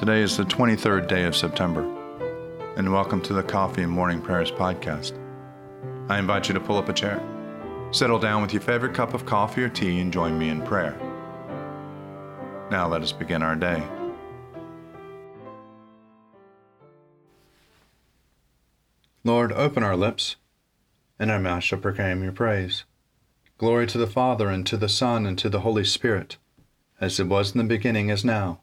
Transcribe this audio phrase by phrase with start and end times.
[0.00, 1.82] Today is the 23rd day of September,
[2.78, 5.12] and welcome to the Coffee and Morning Prayers podcast.
[6.08, 7.22] I invite you to pull up a chair,
[7.90, 10.98] settle down with your favorite cup of coffee or tea, and join me in prayer.
[12.70, 13.82] Now let us begin our day.
[19.22, 20.36] Lord, open our lips,
[21.18, 22.84] and our mouth shall proclaim your praise.
[23.58, 26.38] Glory to the Father, and to the Son, and to the Holy Spirit,
[27.02, 28.62] as it was in the beginning, is now,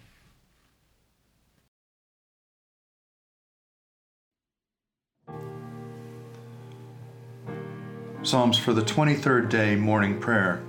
[8.23, 10.61] Psalms for the 23rd day morning prayer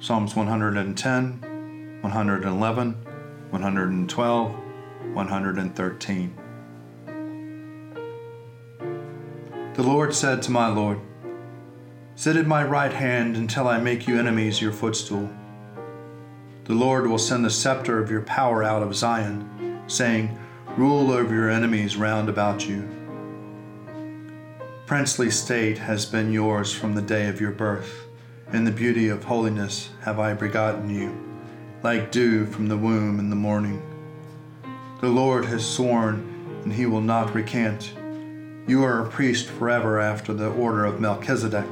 [0.00, 2.92] Psalms 110, 111,
[3.50, 4.54] 112,
[5.14, 6.38] 113.
[9.74, 10.98] The Lord said to my Lord,
[12.16, 15.30] Sit at my right hand until I make you enemies your footstool.
[16.64, 20.36] The Lord will send the scepter of your power out of Zion, saying,
[20.76, 23.05] Rule over your enemies round about you.
[24.86, 28.06] Princely state has been yours from the day of your birth.
[28.52, 31.12] In the beauty of holiness have I begotten you,
[31.82, 33.82] like dew from the womb in the morning.
[35.00, 37.94] The Lord has sworn, and he will not recant.
[38.68, 41.66] You are a priest forever after the order of Melchizedek.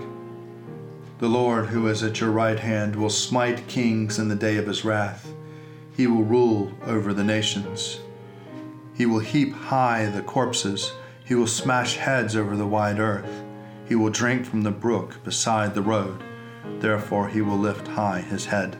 [1.21, 4.67] The Lord, who is at your right hand, will smite kings in the day of
[4.67, 5.33] his wrath.
[5.97, 8.01] He will rule over the nations.
[8.93, 10.91] He will heap high the corpses
[11.25, 13.43] he will smash heads over the wide earth.
[13.89, 16.23] He will drink from the brook beside the road.
[16.81, 18.77] Therefore, he will lift high his head.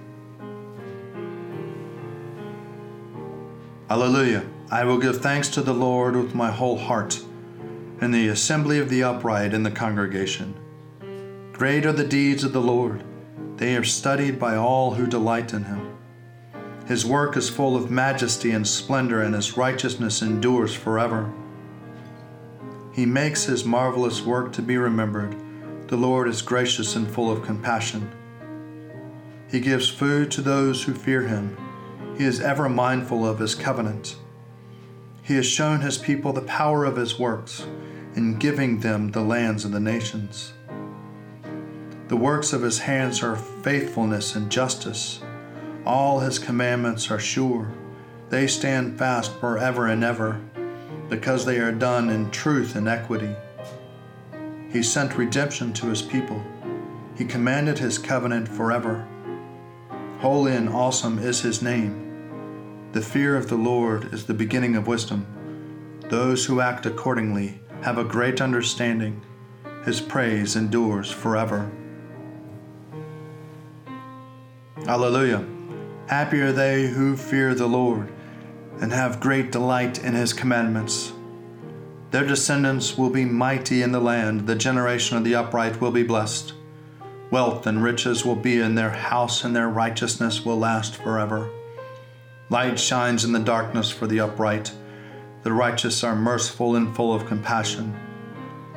[3.91, 4.45] Alleluia!
[4.71, 7.23] I will give thanks to the Lord with my whole heart,
[8.01, 10.55] in the assembly of the upright in the congregation.
[11.53, 13.05] Great are the deeds of the Lord,
[13.57, 15.97] they are studied by all who delight in him.
[16.87, 21.33] His work is full of majesty and splendor, and his righteousness endures forever.
[22.95, 25.35] He makes his marvelous work to be remembered.
[25.89, 28.09] The Lord is gracious and full of compassion.
[29.51, 31.57] He gives food to those who fear him.
[32.17, 34.15] He is ever mindful of his covenant.
[35.23, 37.67] He has shown his people the power of his works
[38.15, 40.53] in giving them the lands of the nations.
[42.07, 45.21] The works of his hands are faithfulness and justice.
[45.85, 47.73] All his commandments are sure.
[48.29, 50.41] They stand fast forever and ever
[51.09, 53.35] because they are done in truth and equity.
[54.71, 56.43] He sent redemption to his people.
[57.17, 59.07] He commanded his covenant forever.
[60.21, 62.91] Holy and awesome is his name.
[62.93, 65.27] The fear of the Lord is the beginning of wisdom.
[66.09, 69.23] Those who act accordingly have a great understanding.
[69.85, 71.71] His praise endures forever.
[74.87, 75.47] Alleluia.
[76.07, 78.13] Happy are they who fear the Lord
[78.81, 81.13] and have great delight in his commandments.
[82.11, 86.03] Their descendants will be mighty in the land, the generation of the upright will be
[86.03, 86.53] blessed.
[87.31, 91.51] Wealth and riches will be in their house, and their righteousness will last forever.
[92.51, 94.73] Light shines in the darkness for the upright.
[95.43, 97.97] The righteous are merciful and full of compassion.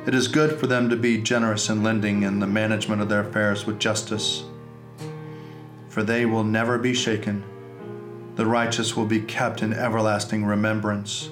[0.06, 3.20] It is good for them to be generous in lending and the management of their
[3.20, 4.44] affairs with justice,
[5.88, 7.44] for they will never be shaken
[8.38, 11.28] the righteous will be kept in everlasting remembrance.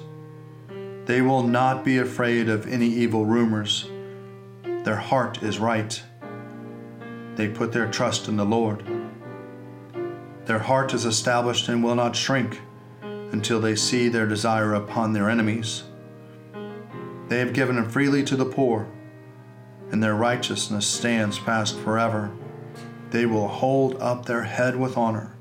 [1.05, 3.89] They will not be afraid of any evil rumors.
[4.83, 6.03] Their heart is right.
[7.35, 8.83] They put their trust in the Lord.
[10.47, 12.59] Their heart is established and will not shrink
[13.01, 15.83] until they see their desire upon their enemies.
[17.29, 18.85] They have given freely to the poor,
[19.93, 22.31] and their righteousness stands fast forever.
[23.11, 25.36] They will hold up their head with honor.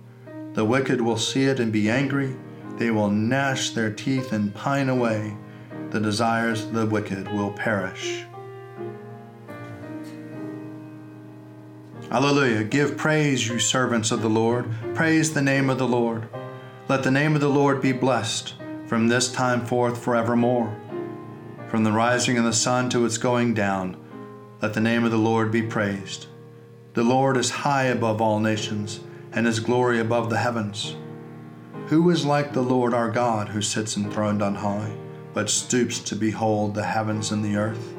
[0.57, 2.35] The wicked will see it and be angry.
[2.79, 5.37] They will gnash their teeth and pine away.
[5.91, 8.25] The desires of the wicked will perish.
[12.11, 12.65] Alleluia.
[12.65, 14.71] Give praise, you servants of the Lord.
[14.95, 16.27] Praise the name of the Lord.
[16.89, 18.55] Let the name of the Lord be blessed
[18.87, 20.75] from this time forth forevermore.
[21.69, 23.99] From the rising of the sun to its going down,
[24.63, 26.29] let the name of the Lord be praised.
[26.95, 29.01] The Lord is high above all nations,
[29.37, 30.97] and his glory above the heavens.
[31.89, 34.97] Who is like the Lord our God, who sits enthroned on high,
[35.35, 37.95] but stoops to behold the heavens and the earth?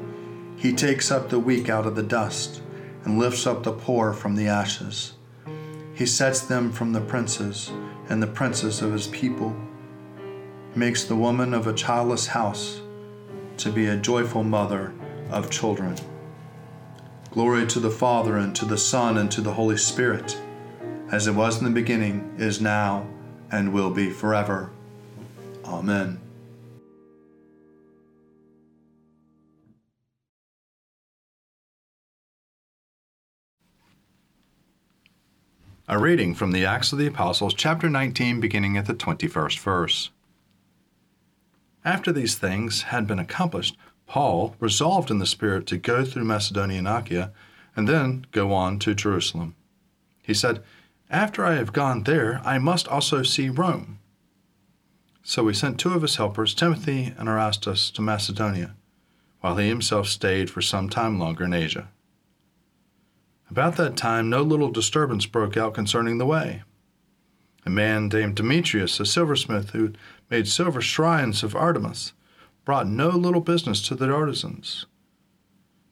[0.56, 2.60] He takes up the weak out of the dust,
[3.04, 5.12] and lifts up the poor from the ashes.
[5.94, 7.70] He sets them from the princes
[8.08, 9.54] and the princes of his people,
[10.74, 12.80] makes the woman of a childless house
[13.58, 14.92] to be a joyful mother
[15.30, 15.96] of children.
[17.30, 20.36] Glory to the Father, and to the Son, and to the Holy Spirit,
[21.10, 23.06] as it was in the beginning, is now,
[23.50, 24.70] and will be forever.
[25.64, 26.20] Amen.
[35.90, 40.10] A reading from the Acts of the Apostles, chapter 19, beginning at the 21st verse.
[41.82, 43.74] After these things had been accomplished,
[44.06, 47.32] Paul resolved in the Spirit to go through Macedonia and Achaia,
[47.74, 49.54] and then go on to Jerusalem.
[50.22, 50.62] He said,
[51.10, 53.98] After I have gone there, I must also see Rome.
[55.22, 58.74] So he sent two of his helpers, Timothy and Erastus, to Macedonia,
[59.40, 61.88] while he himself stayed for some time longer in Asia.
[63.50, 66.62] About that time, no little disturbance broke out concerning the way.
[67.64, 69.92] A man named Demetrius, a silversmith who
[70.30, 72.12] made silver shrines of Artemis,
[72.64, 74.84] brought no little business to the artisans.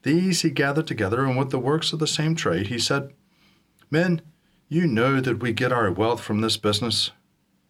[0.03, 3.13] These he gathered together, and with the works of the same trade, he said,
[3.91, 4.21] Men,
[4.69, 7.13] you know that we get our wealth from this business.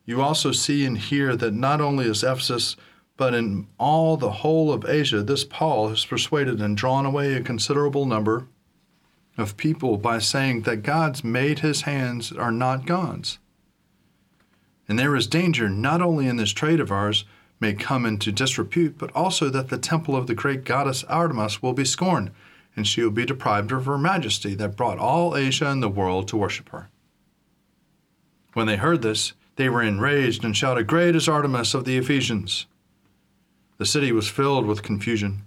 [0.05, 2.77] You also see and hear that not only is Ephesus,
[3.17, 7.43] but in all the whole of Asia, this Paul has persuaded and drawn away a
[7.43, 8.47] considerable number
[9.37, 13.39] of people by saying that God's made his hands are not God's.
[14.89, 17.25] And there is danger not only in this trade of ours
[17.59, 21.73] may come into disrepute, but also that the temple of the great goddess Artemis will
[21.73, 22.31] be scorned,
[22.77, 26.29] and she will be deprived of her majesty that brought all Asia and the world
[26.29, 26.89] to worship her.
[28.53, 32.67] When they heard this, they were enraged and shouted, Great is Artemis of the Ephesians!
[33.79, 35.43] The city was filled with confusion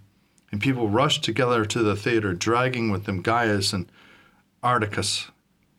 [0.52, 3.92] and people rushed together to the theater, dragging with them Gaius and
[4.64, 5.30] Aristarchus,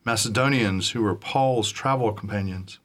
[0.05, 2.79] Macedonians who were Paul's travel companions.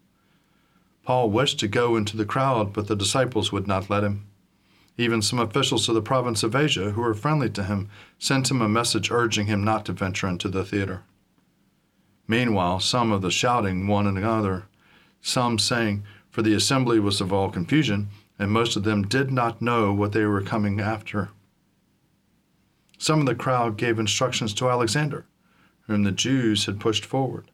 [1.03, 4.25] Paul wished to go into the crowd, but the disciples would not let him.
[4.97, 8.61] Even some officials of the province of Asia, who were friendly to him, sent him
[8.61, 11.03] a message urging him not to venture into the theater.
[12.27, 14.65] Meanwhile, some of the shouting one another,
[15.21, 18.09] some saying, For the assembly was of all confusion,
[18.39, 21.29] and most of them did not know what they were coming after.
[22.97, 25.25] Some of the crowd gave instructions to Alexander,
[25.87, 27.51] whom the Jews had pushed forward,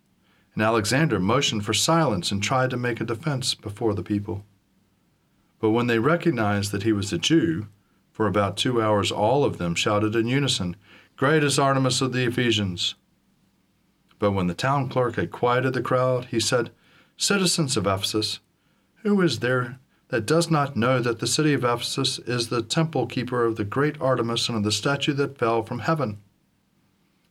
[0.53, 4.45] and Alexander motioned for silence and tried to make a defense before the people.
[5.61, 7.67] But when they recognized that he was a Jew,
[8.11, 10.75] for about two hours all of them shouted in unison,
[11.15, 12.95] Great is Artemis of the Ephesians!
[14.17, 16.71] But when the town clerk had quieted the crowd, he said,
[17.15, 18.39] Citizens of Ephesus,
[19.03, 19.79] who is there
[20.09, 23.63] that does not know that the city of Ephesus is the temple keeper of the
[23.63, 26.19] great Artemis and of the statue that fell from heaven.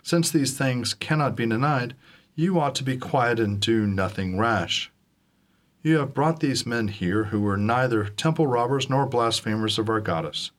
[0.02, 1.94] Since these things cannot be denied,
[2.36, 4.89] you ought to be quiet and do nothing rash.
[5.82, 10.00] You have brought these men here who were neither temple robbers nor blasphemers of our
[10.00, 10.50] goddess.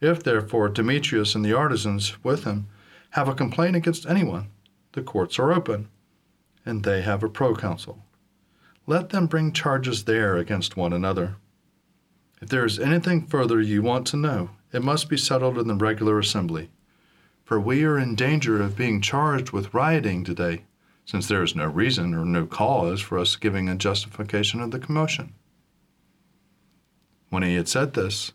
[0.00, 2.66] If therefore Demetrius and the artisans with him
[3.10, 4.50] have a complaint against anyone,
[4.92, 5.88] the courts are open,
[6.66, 8.02] and they have a proconsul
[8.86, 11.36] let them bring charges there against one another.
[12.40, 15.74] If there is anything further you want to know, it must be settled in the
[15.74, 16.70] regular assembly.
[17.44, 20.64] For we are in danger of being charged with rioting today,
[21.04, 24.78] since there is no reason or no cause for us giving a justification of the
[24.78, 25.34] commotion.
[27.30, 28.32] When he had said this,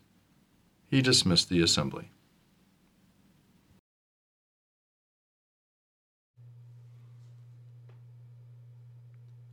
[0.86, 2.10] he dismissed the assembly.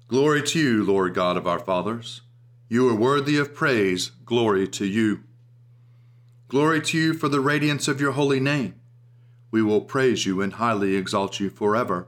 [0.07, 2.21] Glory to you, Lord God of our fathers.
[2.69, 4.11] You are worthy of praise.
[4.23, 5.23] Glory to you.
[6.47, 8.75] Glory to you for the radiance of your holy name.
[9.51, 12.07] We will praise you and highly exalt you forever.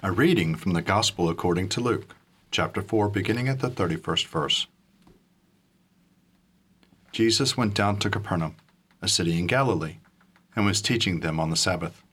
[0.00, 2.14] A reading from the Gospel according to Luke,
[2.52, 4.66] chapter 4, beginning at the 31st verse.
[7.10, 8.54] Jesus went down to Capernaum,
[9.02, 9.96] a city in Galilee,
[10.54, 12.04] and was teaching them on the Sabbath.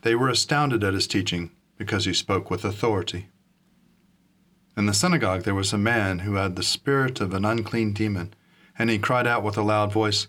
[0.00, 3.28] They were astounded at his teaching because he spoke with authority.
[4.74, 8.32] In the synagogue there was a man who had the spirit of an unclean demon,
[8.78, 10.28] and he cried out with a loud voice,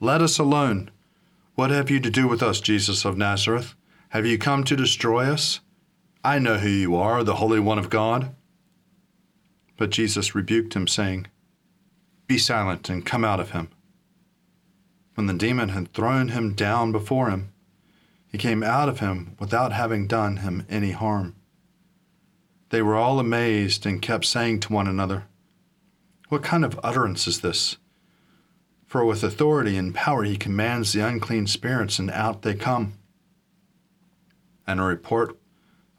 [0.00, 0.90] Let us alone!
[1.54, 3.74] What have you to do with us, Jesus of Nazareth?
[4.10, 5.60] Have you come to destroy us?
[6.28, 8.34] I know who you are, the Holy One of God.
[9.78, 11.26] But Jesus rebuked him, saying,
[12.26, 13.70] Be silent and come out of him.
[15.14, 17.54] When the demon had thrown him down before him,
[18.30, 21.34] he came out of him without having done him any harm.
[22.68, 25.24] They were all amazed and kept saying to one another,
[26.28, 27.78] What kind of utterance is this?
[28.84, 32.98] For with authority and power he commands the unclean spirits, and out they come.
[34.66, 35.37] And a report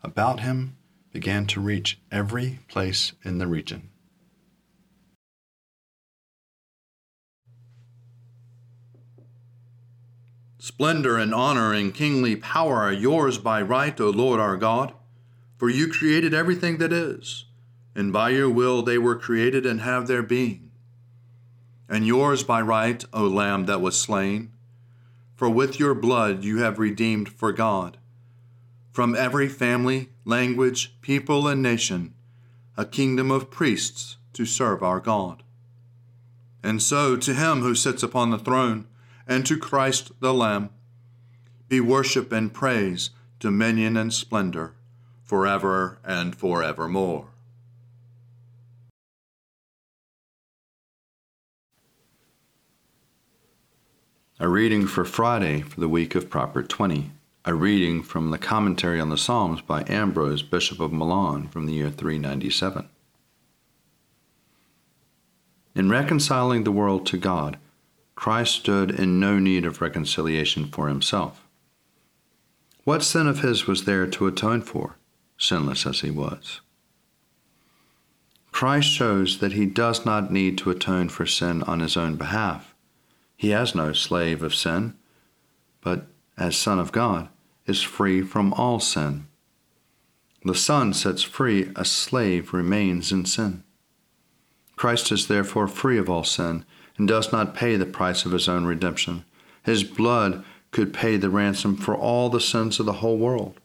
[0.03, 0.75] about him
[1.11, 3.89] began to reach every place in the region.
[10.57, 14.93] Splendor and honor and kingly power are yours by right, O Lord our God,
[15.57, 17.45] for you created everything that is,
[17.95, 20.71] and by your will they were created and have their being.
[21.87, 24.51] And yours by right, O Lamb that was slain,
[25.35, 27.97] for with your blood you have redeemed for God
[28.91, 32.13] from every family, language, people, and nation,
[32.75, 35.43] a kingdom of priests to serve our God.
[36.63, 38.88] And so, to him who sits upon the throne,
[39.27, 40.69] and to Christ the Lamb,
[41.67, 44.74] be worship and praise, dominion and splendor,
[45.24, 47.27] forever and forevermore.
[54.39, 57.12] A reading for Friday for the week of Proper 20
[57.49, 61.73] a reading from the Commentary on the Psalms by Ambrose, Bishop of Milan, from the
[61.73, 62.87] year 397.
[65.73, 67.57] In reconciling the world to God,
[68.13, 71.47] Christ stood in no need of reconciliation for himself.
[72.83, 74.97] What sin of his was there to atone for,
[75.35, 76.61] sinless as he was?
[78.51, 82.75] Christ shows that he does not need to atone for sin on his own behalf.
[83.35, 84.93] He has no slave of sin,
[85.81, 86.05] but
[86.37, 87.27] as Son of God,
[87.69, 89.27] is free from all sin.
[90.43, 93.63] The Son sets free, a slave remains in sin.
[94.75, 96.65] Christ is therefore free of all sin
[96.97, 99.25] and does not pay the price of his own redemption.
[99.63, 103.59] His blood could pay the ransom for all the sins of the whole world.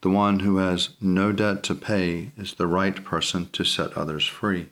[0.00, 4.24] The one who has no debt to pay is the right person to set others
[4.24, 4.68] free.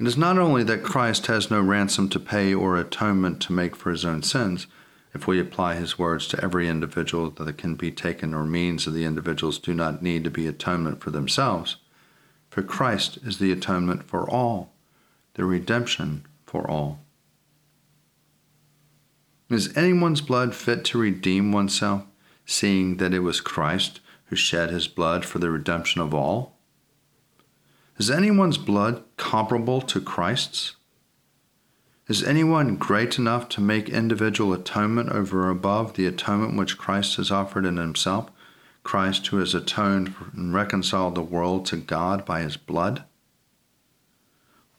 [0.00, 3.76] It is not only that Christ has no ransom to pay or atonement to make
[3.76, 4.66] for his own sins,
[5.14, 8.90] if we apply his words to every individual that can be taken or means that
[8.90, 11.76] the individuals do not need to be atonement for themselves.
[12.50, 14.72] For Christ is the atonement for all,
[15.34, 17.00] the redemption for all.
[19.48, 22.04] Is anyone's blood fit to redeem oneself,
[22.44, 26.56] seeing that it was Christ who shed his blood for the redemption of all?
[27.98, 30.74] Is anyone's blood comparable to Christ's?
[32.06, 37.16] Is anyone great enough to make individual atonement over or above the atonement which Christ
[37.16, 38.30] has offered in himself?
[38.82, 43.04] Christ who has atoned and reconciled the world to God by his blood?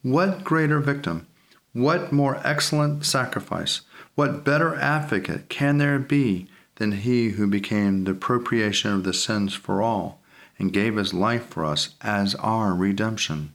[0.03, 1.25] What greater victim,
[1.74, 3.82] what more excellent sacrifice,
[4.13, 9.55] what better advocate can there be than he who became the propitiation of the sins
[9.55, 10.22] for all
[10.60, 13.51] and gave his life for us as our redemption?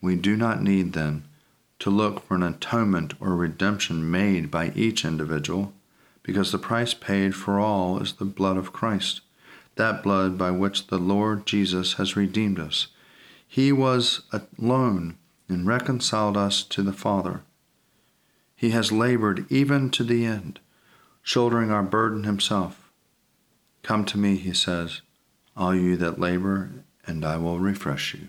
[0.00, 1.24] We do not need, then,
[1.78, 5.72] to look for an atonement or redemption made by each individual,
[6.22, 9.20] because the price paid for all is the blood of Christ,
[9.76, 12.88] that blood by which the Lord Jesus has redeemed us.
[13.46, 15.16] He was alone
[15.48, 17.42] and reconciled us to the Father.
[18.56, 20.60] He has labored even to the end,
[21.22, 22.90] shouldering our burden himself.
[23.82, 25.02] Come to me, he says,
[25.56, 26.70] all you that labor,
[27.06, 28.28] and I will refresh you.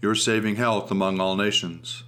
[0.00, 2.04] your saving health among all nations.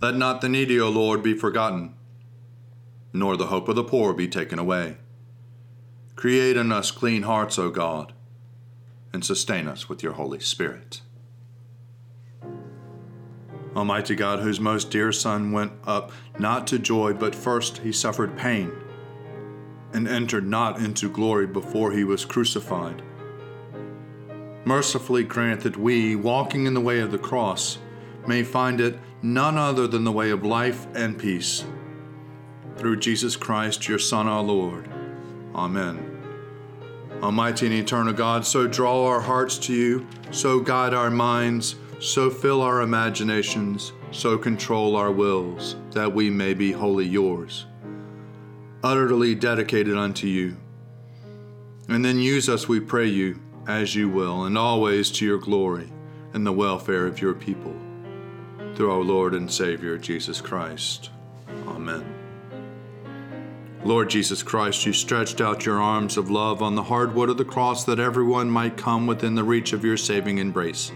[0.00, 1.94] Let not the needy, O Lord, be forgotten,
[3.12, 4.98] nor the hope of the poor be taken away.
[6.14, 8.12] Create in us clean hearts, O God,
[9.12, 11.00] and sustain us with your Holy Spirit.
[13.74, 18.36] Almighty God, whose most dear Son went up not to joy, but first he suffered
[18.36, 18.72] pain
[19.92, 23.02] and entered not into glory before he was crucified.
[24.66, 27.78] Mercifully grant that we, walking in the way of the cross,
[28.26, 31.64] may find it none other than the way of life and peace.
[32.76, 34.90] Through Jesus Christ, your Son, our Lord.
[35.54, 36.12] Amen.
[37.22, 42.28] Almighty and eternal God, so draw our hearts to you, so guide our minds, so
[42.28, 47.64] fill our imaginations, so control our wills, that we may be wholly yours
[48.86, 50.56] utterly dedicated unto you.
[51.88, 55.92] And then use us, we pray you, as you will, and always to your glory
[56.32, 57.74] and the welfare of your people.
[58.74, 61.10] Through our Lord and Savior, Jesus Christ.
[61.66, 62.04] Amen.
[63.84, 67.36] Lord Jesus Christ, you stretched out your arms of love on the hard wood of
[67.36, 70.90] the cross that everyone might come within the reach of your saving embrace.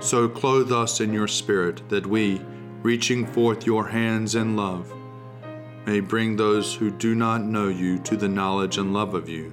[0.00, 2.40] So clothe us in your spirit that we,
[2.82, 4.90] reaching forth your hands in love,
[5.84, 9.52] may bring those who do not know you to the knowledge and love of you,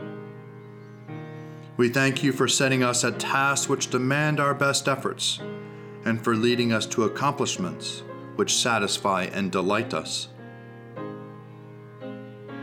[1.81, 5.39] We thank you for setting us at tasks which demand our best efforts
[6.05, 8.03] and for leading us to accomplishments
[8.35, 10.27] which satisfy and delight us.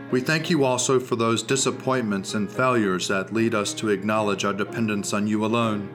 [0.09, 4.53] We thank you also for those disappointments and failures that lead us to acknowledge our
[4.53, 5.89] dependence on you alone.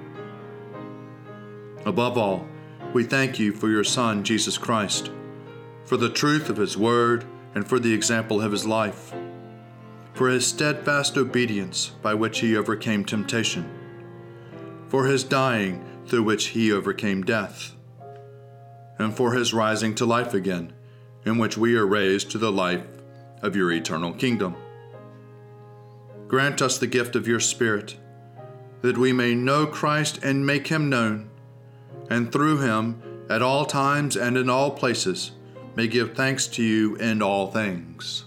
[1.87, 2.47] Above all,
[2.93, 5.11] we thank you for your Son, Jesus Christ
[5.85, 9.15] for the truth of his word, and for the example of his life,
[10.14, 13.68] for his steadfast obedience by which he overcame temptation,
[14.88, 17.74] for his dying through which he overcame death,
[18.98, 20.72] and for his rising to life again,
[21.27, 22.87] in which we are raised to the life
[23.42, 24.55] of your eternal kingdom.
[26.29, 27.96] Grant us the gift of your Spirit,
[28.83, 31.29] that we may know Christ and make him known,
[32.09, 35.33] and through him, at all times and in all places,
[35.74, 38.27] may give thanks to you in all things.